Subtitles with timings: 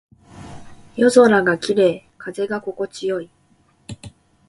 [0.95, 2.09] 夜空が綺麗。
[2.17, 3.29] 風が心地よい。